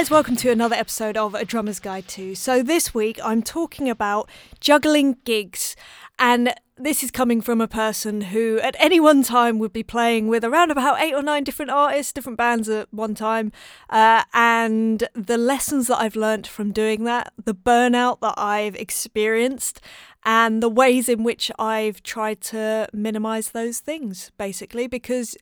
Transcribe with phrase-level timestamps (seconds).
[0.00, 2.34] Guys, welcome to another episode of A Drummer's Guide to.
[2.34, 5.76] So this week I'm talking about juggling gigs
[6.18, 10.28] and this is coming from a person who at any one time would be playing
[10.28, 13.52] with around about eight or nine different artists, different bands at one time.
[13.90, 19.82] Uh, and the lessons that I've learnt from doing that, the burnout that I've experienced,
[20.24, 25.36] and the ways in which I've tried to minimize those things, basically, because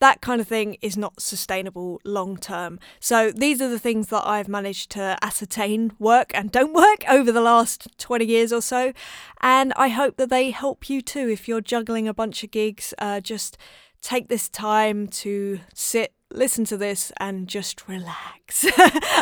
[0.00, 2.78] that kind of thing is not sustainable long term.
[3.00, 7.30] So these are the things that I've managed to ascertain work and don't work over
[7.30, 8.92] the last 20 years or so.
[9.40, 12.92] And I hope that they help you too if you're juggling a bunch of gigs.
[12.98, 13.56] Uh, just
[14.02, 18.64] take this time to sit, listen to this, and just relax.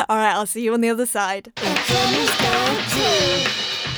[0.09, 1.53] All right, I'll see you on the other side.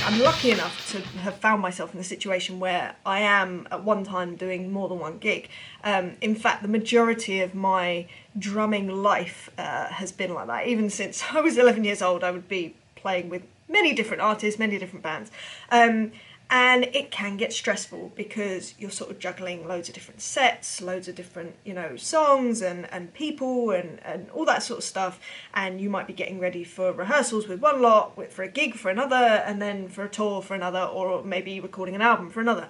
[0.04, 4.04] I'm lucky enough to have found myself in a situation where I am at one
[4.04, 5.48] time doing more than one gig.
[5.84, 8.06] Um, in fact, the majority of my
[8.38, 10.66] drumming life uh, has been like that.
[10.66, 14.58] Even since I was 11 years old, I would be playing with many different artists,
[14.58, 15.30] many different bands.
[15.70, 16.12] Um,
[16.48, 21.08] and it can get stressful because you're sort of juggling loads of different sets loads
[21.08, 25.18] of different you know songs and and people and and all that sort of stuff.
[25.54, 28.74] And you might be getting ready for rehearsals with one lot with, for a gig
[28.74, 32.40] for another and then for a tour for another or maybe recording an album for
[32.40, 32.68] another.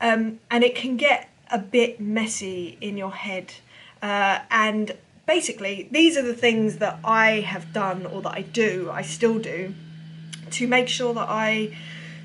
[0.00, 3.54] Um, and it can get a bit messy in your head.
[4.02, 8.90] Uh, and basically these are the things that i have done or that i do
[8.92, 9.72] i still do
[10.50, 11.74] to make sure that i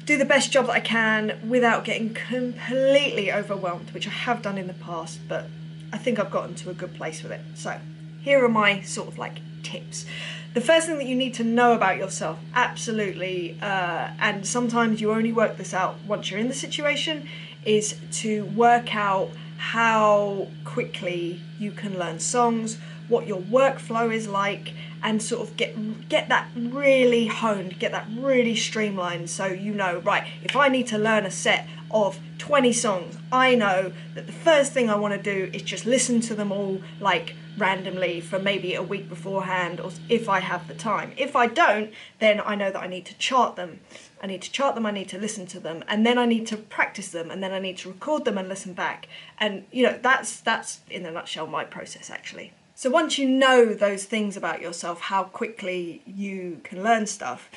[0.10, 4.58] do the best job that I can without getting completely overwhelmed, which I have done
[4.58, 5.46] in the past, but
[5.94, 7.42] I think I've gotten to a good place with it.
[7.54, 7.80] So,
[8.20, 10.08] here are my sort of like tips.
[10.56, 15.12] The first thing that you need to know about yourself, absolutely, uh, and sometimes you
[15.12, 17.30] only work this out once you're in the situation,
[17.64, 22.80] is to work out how quickly you can learn songs,
[23.10, 28.08] what your workflow is like, and sort of get get that really honed, get that
[28.18, 32.72] really streamlined so you know, right, if I need to learn a set of 20
[32.74, 36.36] songs, I know that the first thing I want to do is just listen to
[36.36, 41.12] them all like randomly for maybe a week beforehand or if I have the time.
[41.18, 43.82] If I don't, then I know that I need to chart them.
[44.22, 46.46] I need to chart them, I need to listen to them, and then I need
[46.48, 49.08] to practice them, and then I need to record them and listen back.
[49.40, 52.52] And you know, that's that's in a nutshell my process actually.
[52.80, 57.50] So once you know those things about yourself, how quickly you can learn stuff,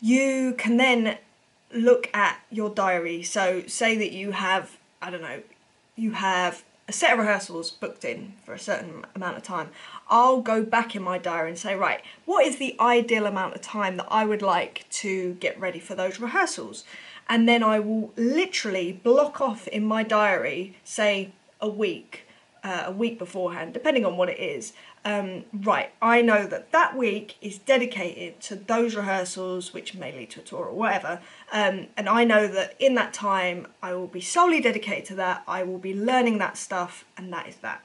[0.00, 1.18] you can then
[1.72, 3.24] look at your diary.
[3.24, 5.42] So say that you have, I don't know,
[5.96, 9.70] you have a set of rehearsals booked in for a certain amount of time.
[10.08, 13.62] I'll go back in my diary and say, right, what is the ideal amount of
[13.62, 16.84] time that I would like to get ready for those rehearsals?
[17.28, 22.24] And then I will literally block off in my diary, say, a week
[22.62, 24.72] uh, a week beforehand, depending on what it is.
[25.04, 30.30] Um, right, I know that that week is dedicated to those rehearsals, which may lead
[30.30, 31.20] to a tour or whatever.
[31.52, 35.42] Um, and I know that in that time, I will be solely dedicated to that.
[35.48, 37.82] I will be learning that stuff, and that is that.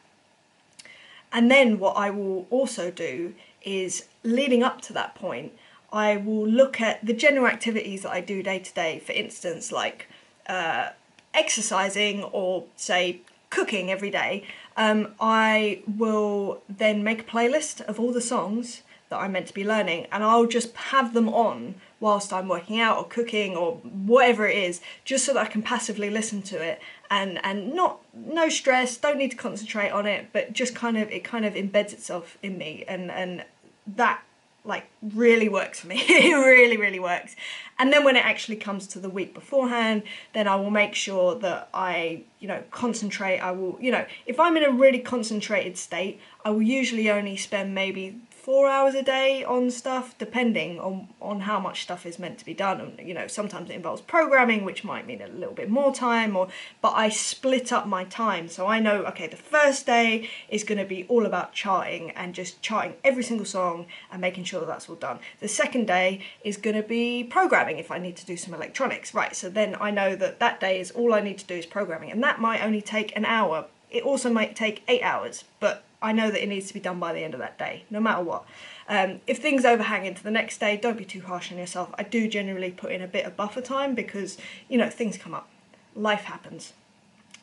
[1.31, 5.53] And then what I will also do is leading up to that point,
[5.91, 8.99] I will look at the general activities that I do day to day.
[8.99, 10.07] For instance, like
[10.47, 10.89] uh,
[11.33, 14.45] exercising or say cooking every day,
[14.77, 19.53] um, I will then make a playlist of all the songs that I'm meant to
[19.53, 23.75] be learning, and I'll just have them on whilst I'm working out or cooking or
[23.75, 27.99] whatever it is, just so that I can passively listen to it and and not
[28.13, 31.53] no stress, don't need to concentrate on it, but just kind of it kind of
[31.53, 33.45] embeds itself in me, and and
[33.87, 34.21] that
[34.65, 35.97] like really works for me.
[36.07, 37.35] it really, really works.
[37.77, 40.03] And then when it actually comes to the week beforehand,
[40.33, 43.39] then I will make sure that I, you know, concentrate.
[43.39, 47.35] I will, you know, if I'm in a really concentrated state, I will usually only
[47.37, 52.19] spend maybe four hours a day on stuff, depending on, on how much stuff is
[52.19, 52.79] meant to be done.
[52.79, 56.37] And, you know, sometimes it involves programming, which might mean a little bit more time,
[56.37, 56.49] or
[56.79, 58.47] but I split up my time.
[58.47, 62.35] So I know, okay, the first day is going to be all about charting and
[62.35, 65.17] just charting every single song and making sure that that's all done.
[65.39, 69.15] The second day is going to be programming if I need to do some electronics.
[69.15, 71.65] Right, so then I know that that day is all I need to do is
[71.65, 73.65] programming, and that might only take an hour.
[73.89, 76.99] It also might take eight hours, but I know that it needs to be done
[76.99, 78.45] by the end of that day, no matter what.
[78.87, 81.89] Um, if things overhang into the next day, don't be too harsh on yourself.
[81.97, 84.37] I do generally put in a bit of buffer time because,
[84.69, 85.49] you know, things come up,
[85.95, 86.73] life happens.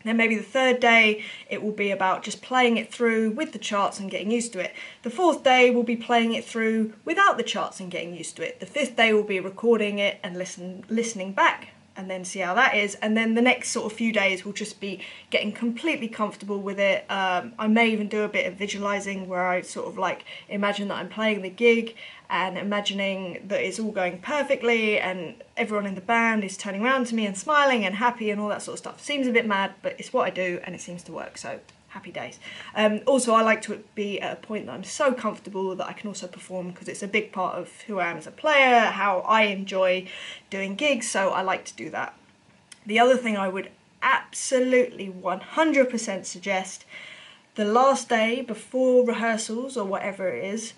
[0.04, 3.58] Then maybe the third day, it will be about just playing it through with the
[3.58, 4.74] charts and getting used to it.
[5.02, 8.46] The fourth day will be playing it through without the charts and getting used to
[8.46, 8.60] it.
[8.60, 12.54] The fifth day will be recording it and listen, listening back and then see how
[12.54, 12.94] that is.
[12.96, 15.00] And then the next sort of few days will just be
[15.30, 17.04] getting completely comfortable with it.
[17.10, 20.88] Um, I may even do a bit of visualizing where I sort of like imagine
[20.88, 21.94] that I'm playing the gig
[22.30, 27.06] and imagining that it's all going perfectly and everyone in the band is turning around
[27.08, 29.02] to me and smiling and happy and all that sort of stuff.
[29.02, 31.36] Seems a bit mad, but it's what I do and it seems to work.
[31.36, 31.60] So
[31.92, 32.40] happy days.
[32.74, 35.92] Um, also, I like to be at a point that I'm so comfortable that I
[35.92, 38.80] can also perform because it's a big part of who I am as a player,
[38.80, 40.08] how I enjoy
[40.48, 42.14] doing gigs, so I like to do that.
[42.86, 43.70] The other thing I would
[44.02, 46.84] absolutely 100% suggest
[47.54, 50.72] the last day before rehearsals or whatever it is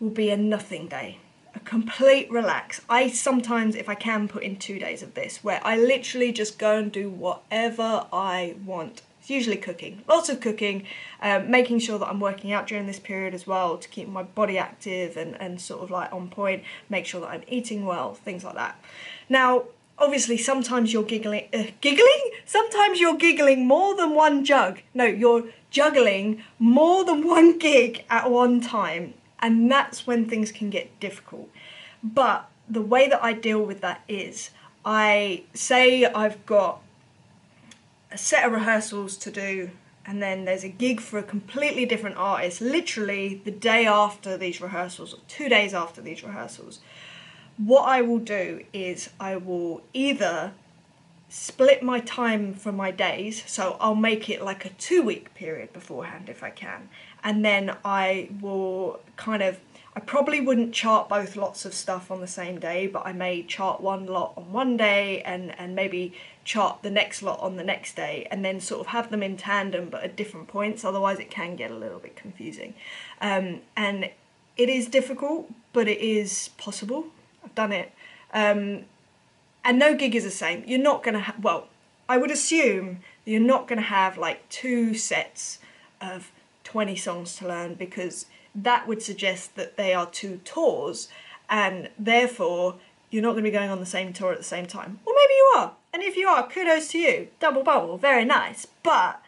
[0.00, 1.18] will be a nothing day.
[1.54, 2.80] A complete relax.
[2.90, 6.58] I sometimes, if I can, put in two days of this where I literally just
[6.58, 10.84] go and do whatever I want it's usually cooking, lots of cooking,
[11.22, 14.22] um, making sure that I'm working out during this period as well to keep my
[14.22, 18.12] body active and, and sort of like on point, make sure that I'm eating well,
[18.12, 18.78] things like that.
[19.30, 19.64] Now,
[19.96, 22.32] obviously, sometimes you're giggling, uh, giggling?
[22.44, 24.82] Sometimes you're giggling more than one jug.
[24.92, 30.68] No, you're juggling more than one gig at one time, and that's when things can
[30.68, 31.48] get difficult.
[32.02, 34.50] But the way that I deal with that is
[34.84, 36.82] I say I've got
[38.14, 39.70] a set of rehearsals to do
[40.06, 44.60] and then there's a gig for a completely different artist literally the day after these
[44.60, 46.78] rehearsals or two days after these rehearsals.
[47.56, 50.52] What i will do is i will either
[51.28, 55.72] split my time from my days so i'll make it like a two week period
[55.72, 56.88] beforehand if i can
[57.24, 59.58] and then i will kind of
[59.96, 63.44] I probably wouldn't chart both lots of stuff on the same day, but I may
[63.44, 66.14] chart one lot on one day and, and maybe
[66.44, 69.36] chart the next lot on the next day and then sort of have them in
[69.36, 70.84] tandem but at different points.
[70.84, 72.74] Otherwise it can get a little bit confusing.
[73.20, 74.10] Um, and
[74.56, 77.06] it is difficult but it is possible.
[77.44, 77.92] I've done it.
[78.32, 78.84] Um,
[79.64, 80.62] and no gig is the same.
[80.66, 81.68] You're not going to well
[82.08, 85.58] i would assume you're not going to have like two sets
[86.00, 86.30] of
[86.64, 91.08] 20 songs to learn because that would suggest that they are two tours
[91.48, 92.76] and therefore
[93.10, 94.98] you're not going to be going on the same tour at the same time.
[95.04, 95.72] Or maybe you are.
[95.92, 97.28] And if you are, kudos to you.
[97.38, 98.66] Double bubble, very nice.
[98.82, 99.22] But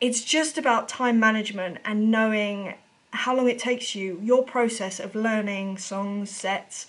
[0.00, 2.74] it's just about time management and knowing
[3.12, 6.86] how long it takes you, your process of learning songs, sets.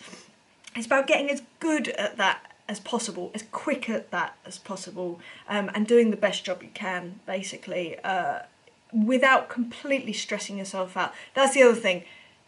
[0.76, 5.20] It's about getting as good at that as possible, as quick at that as possible,
[5.48, 8.40] um, and doing the best job you can, basically, uh,
[8.94, 11.14] without completely stressing yourself out.
[11.34, 12.04] That's the other thing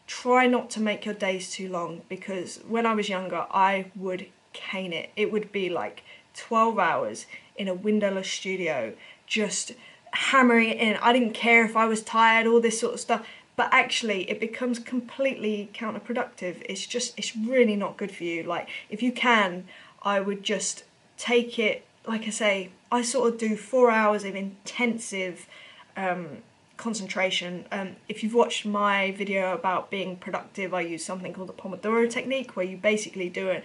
[0.08, 4.28] try not to make your days too long because when I was younger, I would
[4.54, 5.10] cane it.
[5.16, 6.04] It would be like
[6.36, 7.26] 12 hours
[7.56, 8.94] in a windowless studio,
[9.26, 9.74] just
[10.12, 10.96] hammering it in.
[10.98, 13.26] I didn't care if I was tired, all this sort of stuff.
[13.56, 16.62] But actually, it becomes completely counterproductive.
[16.68, 18.44] It's just, it's really not good for you.
[18.44, 19.66] Like, if you can,
[20.04, 20.84] I would just
[21.18, 25.48] take it, like I say, I sort of do four hours of intensive
[25.96, 26.40] um,
[26.78, 27.66] concentration.
[27.72, 32.10] Um, if you've watched my video about being productive, I use something called the Pomodoro
[32.10, 33.64] technique, where you basically do it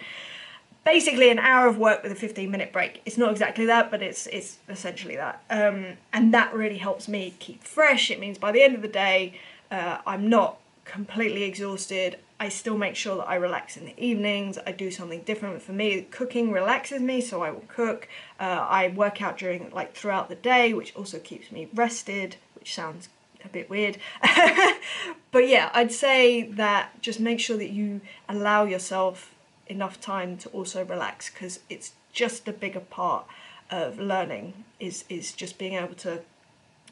[0.85, 3.03] basically an hour of work with a 15 minute break.
[3.05, 5.43] It's not exactly that, but it's it's essentially that.
[5.51, 8.11] Um, and that really helps me keep fresh.
[8.11, 9.39] It means by the end of the day,
[9.71, 12.19] uh, I'm not completely exhausted.
[12.40, 14.59] I still make sure that I relax in the evenings.
[14.67, 15.61] I do something different.
[15.61, 18.09] For me, cooking relaxes me, so I will cook.
[18.40, 22.75] Uh, I work out during like throughout the day, which also keeps me rested which
[22.75, 23.09] sounds
[23.45, 23.99] a bit weird.
[25.33, 29.35] but yeah, I'd say that just make sure that you allow yourself
[29.67, 33.25] enough time to also relax because it's just a bigger part
[33.71, 36.21] of learning is is just being able to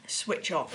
[0.06, 0.72] switch off.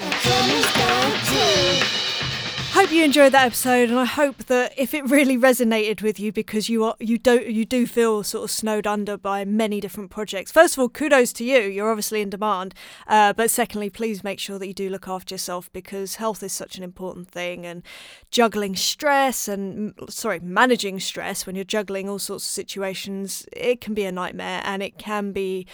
[2.84, 6.34] Hope you enjoyed that episode, and I hope that if it really resonated with you,
[6.34, 10.12] because you are you don't you do feel sort of snowed under by many different
[10.12, 10.52] projects.
[10.52, 11.62] First of all, kudos to you.
[11.62, 12.76] You're obviously in demand,
[13.08, 16.52] uh, but secondly, please make sure that you do look after yourself because health is
[16.52, 17.84] such an important thing, and
[18.32, 23.94] juggling stress and sorry managing stress when you're juggling all sorts of situations, it can
[23.94, 25.66] be a nightmare, and it can be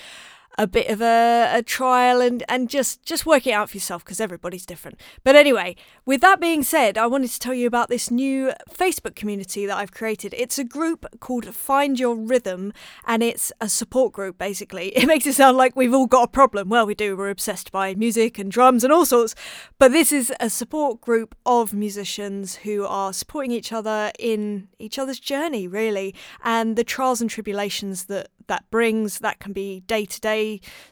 [0.57, 4.03] a bit of a, a trial and, and just, just work it out for yourself
[4.03, 4.99] because everybody's different.
[5.23, 5.75] But anyway,
[6.05, 9.77] with that being said, I wanted to tell you about this new Facebook community that
[9.77, 10.33] I've created.
[10.37, 12.73] It's a group called Find Your Rhythm
[13.05, 14.93] and it's a support group basically.
[14.99, 16.67] It makes it sound like we've all got a problem.
[16.67, 17.15] Well, we do.
[17.15, 19.33] We're obsessed by music and drums and all sorts.
[19.77, 24.99] But this is a support group of musicians who are supporting each other in each
[24.99, 26.13] other's journey, really,
[26.43, 29.19] and the trials and tribulations that that brings.
[29.19, 30.38] That can be day to day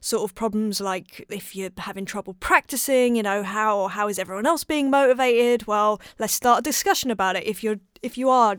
[0.01, 4.45] sort of problems, like if you're having trouble practicing, you know, how how is everyone
[4.45, 5.67] else being motivated?
[5.67, 7.45] Well, let's start a discussion about it.
[7.45, 8.57] If you're if you are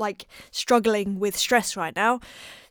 [0.00, 2.18] like struggling with stress right now,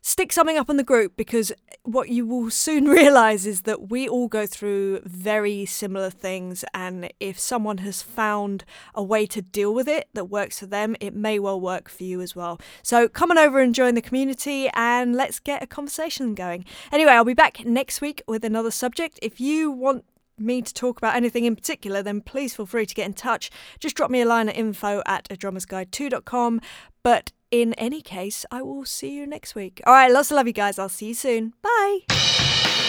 [0.02, 4.08] stick something up on the group because what you will soon realize is that we
[4.08, 6.64] all go through very similar things.
[6.74, 10.96] And if someone has found a way to deal with it that works for them,
[11.00, 12.60] it may well work for you as well.
[12.82, 16.64] So come on over and join the community and let's get a conversation going.
[16.92, 19.18] Anyway, I'll be back next week with another subject.
[19.22, 20.04] If you want
[20.40, 23.50] me to talk about anything in particular, then please feel free to get in touch.
[23.78, 26.60] Just drop me a line at info at a drummer's guide 2.com.
[27.02, 29.80] But in any case, I will see you next week.
[29.86, 30.78] All right, lots of love you guys.
[30.78, 31.54] I'll see you soon.
[31.62, 32.79] Bye.